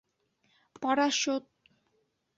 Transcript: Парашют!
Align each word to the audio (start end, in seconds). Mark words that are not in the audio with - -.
Парашют! 0.81 1.45